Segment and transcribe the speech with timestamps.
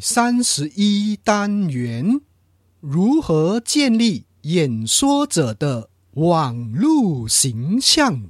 [0.00, 2.20] 三十一单元：
[2.80, 8.22] 如何建立演说者的网络形象？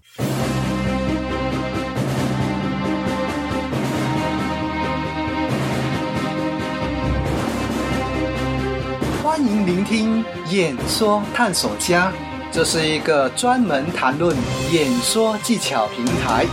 [9.22, 12.12] 欢迎聆听演说探索家，
[12.52, 14.36] 这是一个专门谈论
[14.72, 16.46] 演说技巧平台，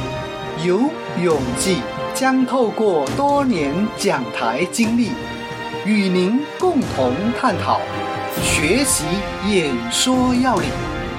[0.66, 0.90] 由
[1.24, 1.78] 永记。
[2.14, 5.10] 将透过多年讲台经历，
[5.84, 7.82] 与您共同探讨、
[8.44, 9.04] 学习
[9.50, 10.70] 演说要领，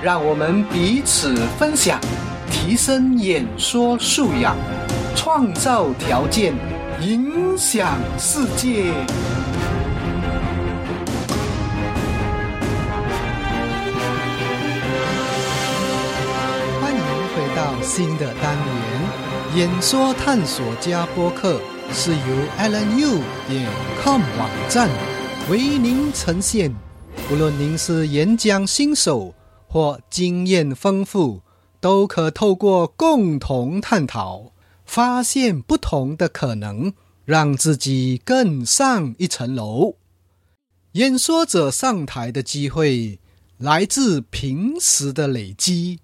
[0.01, 1.99] 让我们彼此分享，
[2.49, 4.57] 提升演说素养，
[5.17, 6.55] 创造条件，
[7.01, 8.93] 影响世界。
[16.81, 17.01] 欢迎
[17.35, 19.34] 回到新的单元。
[19.55, 21.61] 演说探索家播客
[21.93, 22.19] 是由
[22.59, 23.71] allen.u 点
[24.03, 24.91] com 网站
[25.49, 26.75] 为您呈现。
[27.31, 29.33] 无论您是演讲新手
[29.69, 31.41] 或经验丰富，
[31.79, 34.51] 都可透过共同探讨，
[34.85, 36.93] 发现不同的可能，
[37.25, 39.95] 让自己更上一层楼。
[40.95, 43.21] 演说者上台的机会
[43.59, 46.01] 来自平时的累积。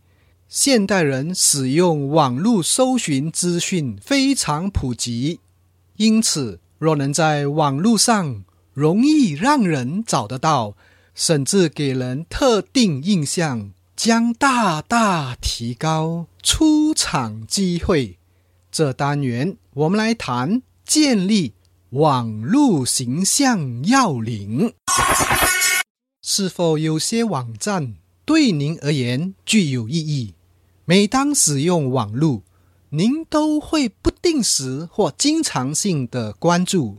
[0.53, 5.39] 现代人使用网络搜寻资讯非常普及，
[5.95, 8.43] 因此若能在网络上
[8.75, 10.77] 容易让人找得到，
[11.15, 18.19] 甚至给人特定印象，将大大提高出场机会。
[18.73, 21.55] 这单元我们来谈建立
[21.91, 24.75] 网络形象要领。
[26.21, 30.35] 是否有些网站对您而言具有意义？
[30.91, 32.43] 每当使用网络，
[32.89, 36.99] 您都会不定时或经常性的关注。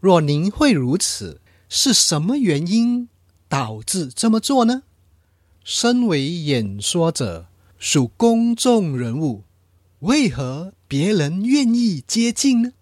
[0.00, 3.08] 若您会如此，是什么原因
[3.48, 4.82] 导致这么做呢？
[5.62, 7.46] 身为演说者，
[7.78, 9.44] 属公众人物，
[10.00, 12.72] 为何别人愿意接近呢？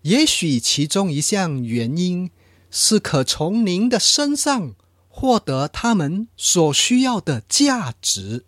[0.00, 2.30] 也许其中一项原因
[2.70, 4.74] 是可从您的身上
[5.10, 8.46] 获得他们所需要的价值。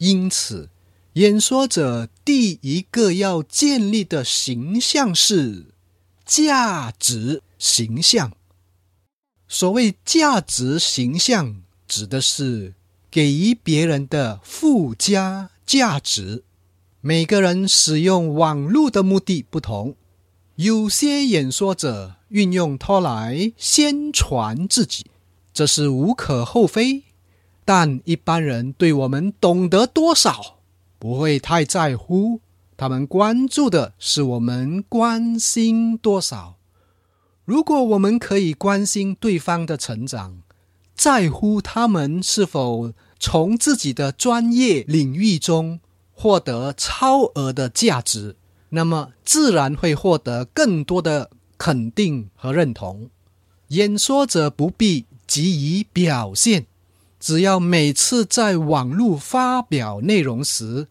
[0.00, 0.70] 因此，
[1.12, 5.66] 演说者第一个要建立的形象是
[6.24, 8.32] 价值形象。
[9.46, 12.72] 所谓价值形象，指的是
[13.10, 16.44] 给予别人的附加价值。
[17.02, 19.96] 每个人使用网络的目的不同，
[20.54, 25.04] 有些演说者运用它来宣传自己，
[25.52, 27.04] 这是无可厚非。
[27.72, 30.56] 但一般人对我们懂得多少
[30.98, 32.40] 不会太在乎，
[32.76, 36.56] 他们关注的是我们关心多少。
[37.44, 40.42] 如果我们可以关心对方的成长，
[40.96, 45.78] 在乎他们是否从自己的专业领域中
[46.12, 48.34] 获得超额的价值，
[48.70, 53.10] 那么自然会获得更多的肯定和认同。
[53.68, 56.66] 演说者不必急于表现。
[57.20, 60.88] 只要每次在网络发表内容时，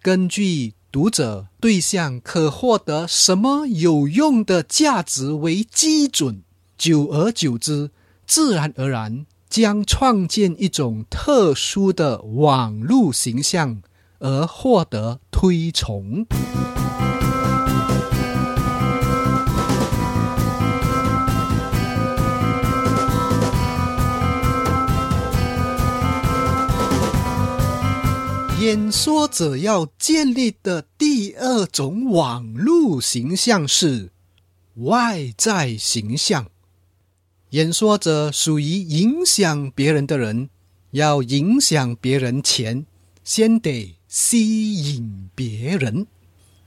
[0.00, 6.42] 根据读者对象可获得什么有用的价值为基准，
[6.78, 7.90] 久而久之，
[8.24, 13.82] 自然而然将创建一种特殊的网络形象，
[14.20, 16.24] 而获得推崇。
[28.74, 34.10] 演说者要建立的第二种网络形象是
[34.74, 36.50] 外在形象。
[37.50, 40.50] 演说者属于影响别人的人，
[40.90, 42.84] 要影响别人前，
[43.22, 46.08] 先得吸引别人。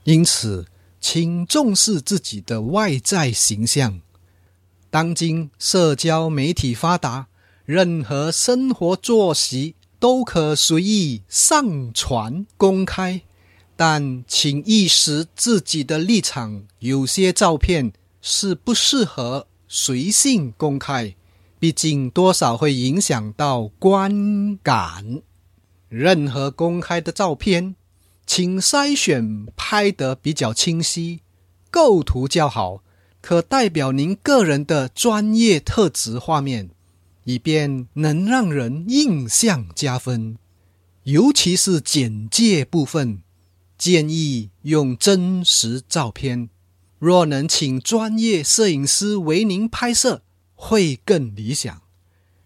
[0.04, 0.64] 因此，
[1.02, 4.00] 请重视自己的外在形象。
[4.88, 7.26] 当今社交媒体发达，
[7.66, 9.74] 任何生活作息。
[9.98, 13.22] 都可随意上传公开，
[13.76, 16.64] 但请意识自己的立场。
[16.78, 21.14] 有些照片是不适合随性公开，
[21.58, 25.22] 毕竟多少会影响到观感。
[25.88, 27.74] 任何公开的照片，
[28.26, 31.20] 请筛选拍得比较清晰、
[31.70, 32.82] 构图较好、
[33.20, 36.70] 可代表您个人的专业特质画面。
[37.28, 40.38] 以便能让人印象加分，
[41.02, 43.20] 尤其是简介部分，
[43.76, 46.48] 建议用真实照片，
[46.98, 50.22] 若能请专业摄影师为您拍摄，
[50.54, 51.82] 会更理想。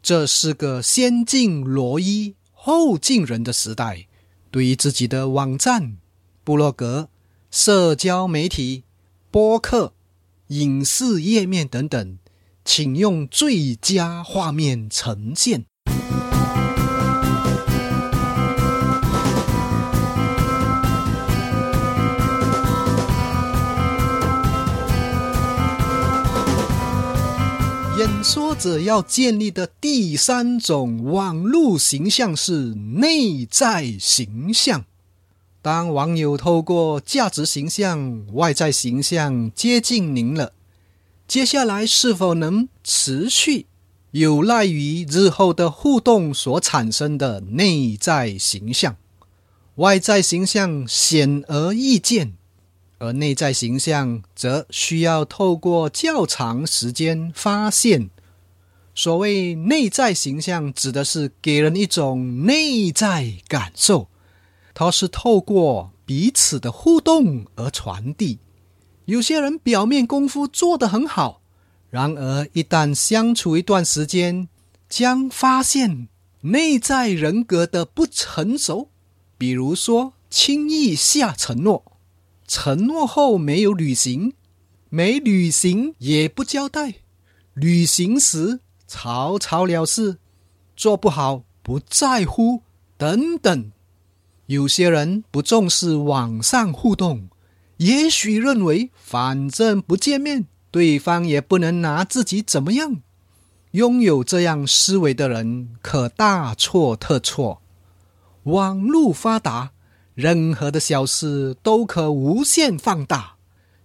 [0.02, 4.08] 这是个先敬罗衣后敬人的时代，
[4.50, 5.96] 对于自己的网站、
[6.42, 7.08] 部落格、
[7.52, 8.82] 社交媒体、
[9.30, 9.92] 播客、
[10.48, 12.18] 影视页面等等，
[12.64, 15.66] 请用最佳画面呈现。
[27.98, 34.84] 演说者要建立的第三种网络形象是内在形象。
[35.60, 40.52] 当网友透过价值形象、外在形象接近您了，
[41.32, 43.64] 接下来是否能持续，
[44.10, 48.98] 有赖于日后的互动所产生的内在形象。
[49.76, 52.34] 外在形象显而易见。
[52.98, 58.10] 而内在形象则需要透过较长时间发现。
[58.94, 64.08] 所谓内在形象，指的是给人一种内在感受，
[64.74, 68.38] 它是透过彼此的互动而传递。
[69.06, 71.40] 有些人表面功夫做得很好，
[71.90, 74.48] 然而一旦相处一段时间，
[74.88, 76.08] 将发现
[76.42, 78.90] 内在人格的不成熟，
[79.36, 81.84] 比如说轻易下承诺。
[82.46, 84.34] 承诺后没有履行，
[84.88, 86.96] 没履行也不交代，
[87.54, 90.18] 履行时草草了事，
[90.76, 92.62] 做不好不在乎
[92.96, 93.72] 等等。
[94.46, 97.28] 有些人不重视网上互动，
[97.78, 103.00] 也许认为反正不见面，对方也不能拿自己怎么样。
[103.72, 107.62] 拥有这样思维的人可大错特错。
[108.44, 109.72] 网络发达。
[110.14, 113.36] 任何的小事都可无限放大，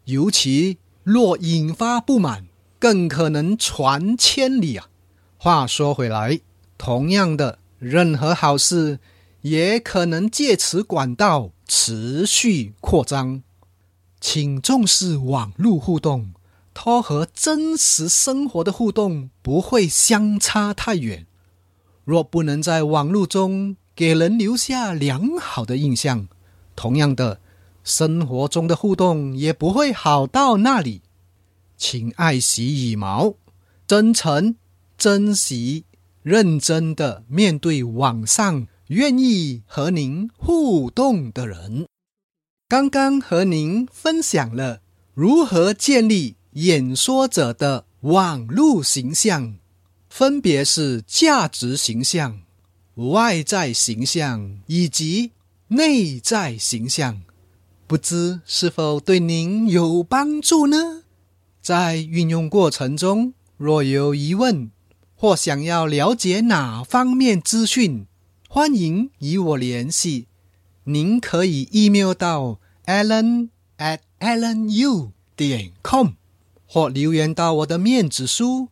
[0.04, 2.48] 尤其若引发不满，
[2.80, 4.90] 更可能传千里啊！
[5.38, 6.42] 话说回来，
[6.78, 9.00] 同样的，任何好事
[9.42, 13.42] 也可能借此管道持续扩张。
[14.30, 16.34] 请重视网络互动，
[16.74, 21.26] 它和真实生活的互动不会相差太远。
[22.04, 26.28] 若不能在网络中，给人留下良好的印象，
[26.76, 27.40] 同样的，
[27.86, 31.04] 生活中的互动也不会好到那里。
[31.78, 33.36] 请爱惜羽毛，
[33.88, 34.58] 真诚、
[34.98, 35.86] 珍惜、
[36.22, 41.88] 认真的面对网上愿意和您互动的人。
[42.70, 44.82] 刚刚和您分享了
[45.14, 49.56] 如何建立演说者的网络形象，
[50.10, 52.42] 分别是价值形象。
[52.96, 55.32] 外在形象以及
[55.70, 57.22] 内在形象，
[57.88, 61.04] 不知是否对您有帮助呢？
[61.62, 64.70] 在运用过程中，若有疑问
[65.16, 68.06] 或想要了解哪方面资讯，
[68.50, 70.27] 欢迎与我联系。
[70.90, 76.12] 您可以 email 到 allen at allenu 点 com，
[76.66, 78.70] 或留言到我的面子书。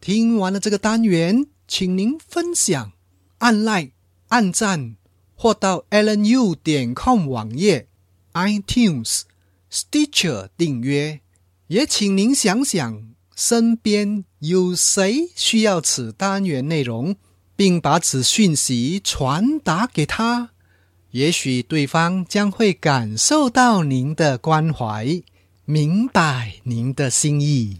[0.00, 2.90] 听完了这个单元，请您分享。
[3.38, 3.92] 按 like、
[4.30, 4.96] 按赞，
[5.36, 7.86] 或到 lnu 点 com 网页、
[8.32, 9.22] iTunes、
[9.70, 11.20] Stitcher 订阅。
[11.68, 17.14] 也请您想想，身边有谁需要此单元内容，
[17.54, 20.50] 并把此讯息传达给他。
[21.14, 25.22] 也许对方将会感受到您的关怀，
[25.64, 27.78] 明白您的心意。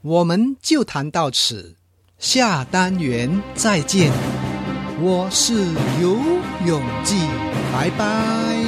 [0.00, 1.76] 我们就谈到此，
[2.18, 4.10] 下单元再见。
[4.98, 5.52] 我是
[6.00, 6.18] 游
[6.66, 7.18] 泳记，
[7.74, 8.65] 拜拜。